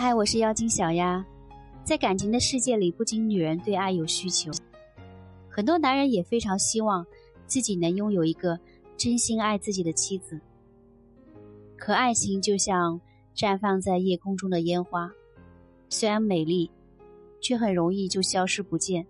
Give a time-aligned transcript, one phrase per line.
[0.00, 1.26] 嗨，我是妖精小丫。
[1.82, 4.48] 在感情的世界里，不仅女人对爱有需求，
[5.50, 7.04] 很多男人也非常希望
[7.48, 8.56] 自己能拥有一个
[8.96, 10.40] 真心爱自己的妻子。
[11.76, 13.00] 可爱情就像
[13.34, 15.10] 绽放在夜空中的烟花，
[15.88, 16.70] 虽然美丽，
[17.40, 19.04] 却很容易就消失不见。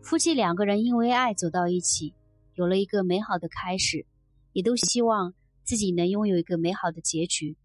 [0.00, 2.14] 夫妻两个人因为爱走到一起，
[2.54, 4.06] 有了一个美好的开始，
[4.52, 7.56] 也都希望自己能拥有一个美好的结局。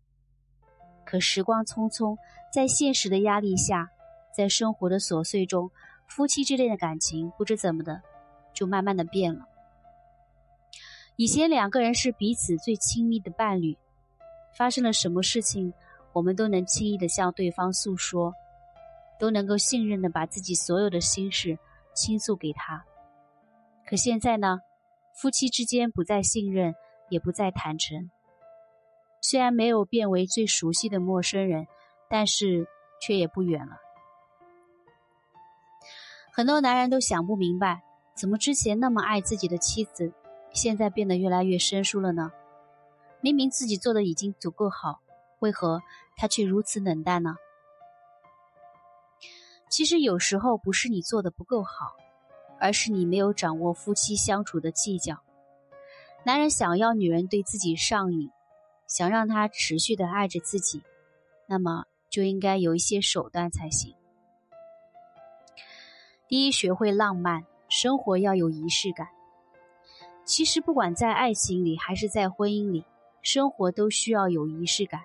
[1.10, 2.16] 可时光匆匆，
[2.54, 3.90] 在现实的压力下，
[4.32, 5.72] 在生活的琐碎中，
[6.06, 8.04] 夫妻之间的感情不知怎么的，
[8.54, 9.48] 就慢慢的变了。
[11.16, 13.76] 以前两个人是彼此最亲密的伴侣，
[14.56, 15.74] 发生了什么事情，
[16.14, 18.36] 我们都能轻易的向对方诉说，
[19.18, 21.58] 都能够信任的把自己所有的心事
[21.96, 22.86] 倾诉给他。
[23.84, 24.60] 可现在呢，
[25.16, 26.76] 夫妻之间不再信任，
[27.10, 28.12] 也不再坦诚。
[29.22, 31.68] 虽然没有变为最熟悉的陌生人，
[32.10, 32.68] 但是
[33.02, 33.78] 却也不远了。
[36.32, 37.84] 很多男人都想不明白，
[38.16, 40.14] 怎么之前那么爱自己的妻子，
[40.54, 42.32] 现在变得越来越生疏了呢？
[43.22, 45.02] 明明自己做的已经足够好，
[45.40, 45.82] 为何
[46.16, 47.36] 他却如此冷淡呢？
[49.70, 51.98] 其实有时候不是你做的不够好，
[52.58, 55.18] 而是你没有掌握夫妻相处的技巧。
[56.24, 58.32] 男人想要女人对自己上瘾。
[58.90, 60.82] 想让他持续的爱着自己，
[61.48, 63.96] 那么就应该有一些手段才行。
[66.28, 69.08] 第一，学会浪漫，生活要有仪式感。
[70.26, 72.84] 其实，不管在爱情里还是在婚姻里，
[73.22, 75.02] 生活都需要有仪式感。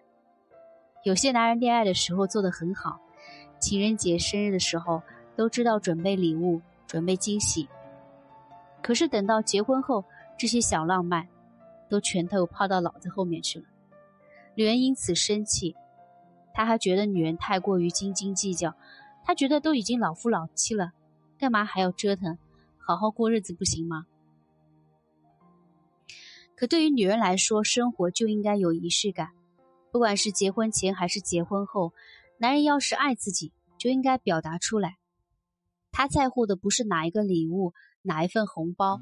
[1.03, 2.99] 有些男人恋爱的时候做得很好，
[3.59, 5.03] 情人节、生日的时候
[5.37, 7.69] 都知道准备礼物、准备惊喜。
[8.83, 10.03] 可是等到结婚后，
[10.39, 11.29] 这些小浪漫
[11.89, 13.67] 都全都抛到脑子后面去了。
[14.57, 15.75] 女人因此生气，
[16.53, 18.75] 他还觉得女人太过于斤斤计较，
[19.25, 20.93] 他觉得都已经老夫老妻了，
[21.39, 22.39] 干嘛还要折腾？
[22.79, 24.07] 好好过日子不行吗？
[26.55, 29.31] 可对于女人来说，生活就应该有仪式感，
[29.91, 31.93] 不管是结婚前还是结婚后，
[32.39, 34.99] 男人要是爱自己，就应该表达出来。
[35.91, 37.73] 他在乎的不是哪一个礼物，
[38.03, 39.01] 哪一份红包，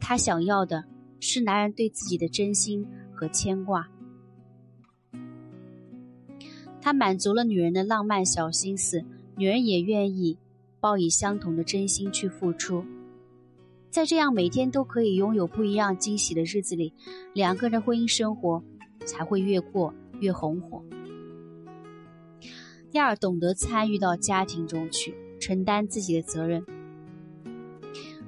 [0.00, 0.84] 他想要的
[1.18, 3.88] 是男人对自己的真心和牵挂。
[6.82, 9.04] 他满足了女人的浪漫小心思，
[9.36, 10.36] 女人也愿意
[10.80, 12.84] 报以相同的真心去付出。
[13.88, 16.92] 在这样每天都可以拥有不一样惊喜的日子里，
[17.34, 18.64] 两个人的婚姻生活
[19.06, 20.82] 才会越过越红火。
[22.90, 26.66] 第二，懂得参与到家庭中去，承担自己的责任。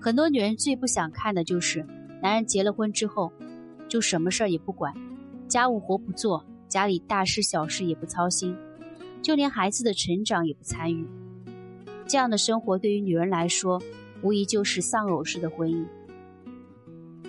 [0.01, 1.85] 很多女人最不想看的就是
[2.23, 3.33] 男人结了婚之后，
[3.89, 4.95] 就什么事儿也不管，
[5.49, 6.45] 家务活不做。
[6.75, 8.53] 家里大事小事也不操心，
[9.23, 11.07] 就连孩子的成长也不参与。
[12.05, 13.81] 这样的生活对于女人来说，
[14.23, 15.87] 无疑就是丧偶式的婚姻。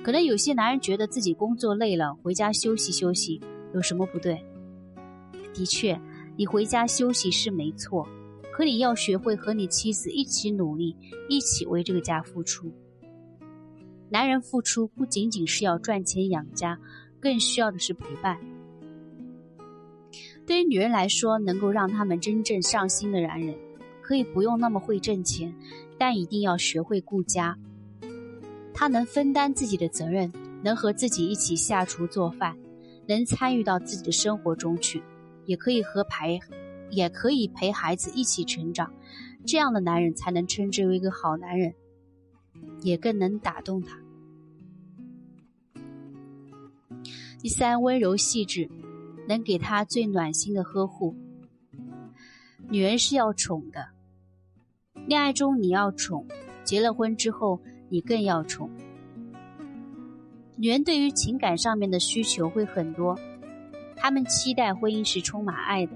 [0.02, 3.40] 可能有些男人觉得自己工作累了，回家休息休息
[3.76, 4.44] 有什么不对？
[5.54, 6.02] 的确，
[6.36, 8.10] 你回家休息是没错，
[8.52, 10.96] 可你要学会和你妻子一起努力，
[11.30, 12.74] 一起为这个家付出。
[14.10, 16.80] 男人付出不仅仅是要赚钱养家，
[17.20, 18.40] 更需要的是陪伴。
[20.46, 23.56] 对于女人来说，能够让他们真正上心的男人，
[24.02, 25.54] 可以不用那么会挣钱，
[25.98, 27.58] 但一定要学会顾家。
[28.74, 32.56] 他能分担自己的责任，能和自己一起下厨做饭，
[33.08, 35.02] 能参与到自己的生活中去，
[35.46, 36.40] 也可以和陪，
[36.92, 38.94] 也可以陪孩子一起成长。
[39.48, 41.74] 这样的男人才能称之为一个好男人，
[42.82, 43.98] 也更能打动他。
[47.40, 48.70] 第三，温柔细致。
[49.28, 51.16] 能给他最暖心的呵护。
[52.70, 53.90] 女人是要宠的，
[55.08, 56.26] 恋爱中你要宠，
[56.64, 58.70] 结了婚之后你更要宠。
[60.58, 63.20] 女人对于情感上面的需求会很多，
[63.96, 65.96] 她们期待婚姻是充满爱的，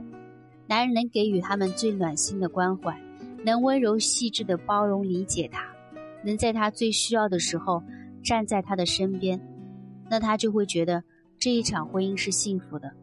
[0.68, 3.02] 男人能给予她们最暖心的关怀，
[3.46, 5.66] 能温柔细致的包容理解她，
[6.24, 7.82] 能在她最需要的时候
[8.22, 9.42] 站在她的身边，
[10.10, 11.04] 那她就会觉得
[11.40, 12.94] 这一场婚姻是幸福的。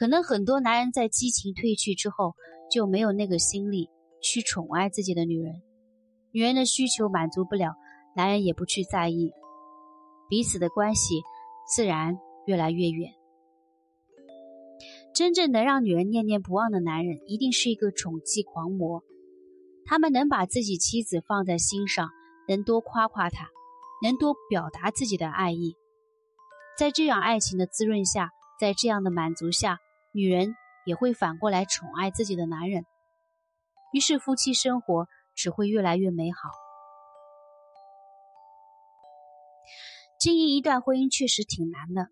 [0.00, 2.34] 可能很多男人在激情褪去之后，
[2.72, 3.90] 就没有那个心力
[4.22, 5.60] 去宠爱自己的女人，
[6.32, 7.74] 女人的需求满足不了，
[8.16, 9.30] 男人也不去在意，
[10.30, 11.20] 彼此的关系
[11.68, 12.16] 自然
[12.46, 13.12] 越来越远。
[15.14, 19.04] 真正能让女人念念不忘的男人，一定是一个宠妻狂魔，
[19.84, 22.08] 他们能把自己妻子放在心上，
[22.48, 23.50] 能多夸夸她，
[24.02, 25.76] 能多表达自己的爱意，
[26.78, 29.78] 在这样爱情的滋润下，在这样的满足下。
[30.12, 30.54] 女人
[30.84, 32.84] 也会反过来宠爱自己的男人，
[33.92, 36.50] 于是夫妻生活只会越来越美好。
[40.18, 42.08] 经营一段婚姻确实挺难的，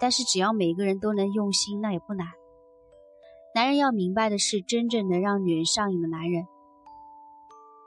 [0.00, 2.26] 但是只要每个人都能用心，那也不难。
[3.54, 6.46] 男人要明白的是，真正能让女人上瘾的男人，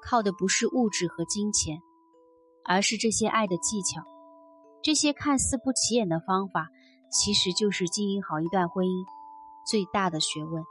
[0.04, 1.82] 靠的不是物质和金钱，
[2.64, 4.02] 而是这些爱的技巧。
[4.82, 6.70] 这些看似不起眼的方法，
[7.12, 9.06] 其实就是经营好一段婚姻
[9.66, 10.64] 最大的学问。